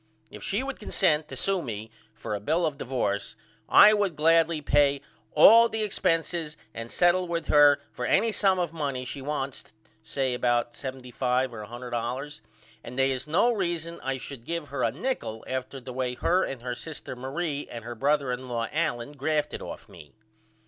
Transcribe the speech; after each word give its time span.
If 0.31 0.41
she 0.41 0.63
would 0.63 0.79
consent 0.79 1.27
to 1.27 1.35
sew 1.35 1.61
me 1.61 1.91
for 2.11 2.33
a 2.33 2.39
bill 2.39 2.65
of 2.65 2.75
divorce 2.79 3.35
I 3.69 3.93
would 3.93 4.15
gladly 4.15 4.59
pay 4.59 5.01
all 5.35 5.69
the 5.69 5.83
expenses 5.83 6.57
and 6.73 6.89
settle 6.89 7.27
with 7.27 7.49
her 7.49 7.79
for 7.91 8.07
any 8.07 8.31
sum 8.31 8.57
of 8.57 8.73
money 8.73 9.05
she 9.05 9.21
wants 9.21 9.63
say 10.03 10.33
about 10.33 10.73
$75.00 10.73 11.51
or 11.53 11.67
$100.00 11.67 12.41
and 12.83 12.97
they 12.97 13.11
is 13.11 13.27
no 13.27 13.51
reason 13.53 13.99
I 14.01 14.17
should 14.17 14.43
give 14.43 14.69
her 14.69 14.81
a 14.81 14.91
nichol 14.91 15.43
after 15.47 15.79
the 15.79 15.93
way 15.93 16.15
her 16.15 16.43
and 16.43 16.63
her 16.63 16.73
sister 16.73 17.15
Marie 17.15 17.67
and 17.69 17.83
her 17.85 17.93
brother 17.93 18.31
in 18.33 18.49
law 18.49 18.67
Allen 18.71 19.11
grafted 19.11 19.61
off 19.61 19.83
of 19.83 19.89
me. 19.89 20.13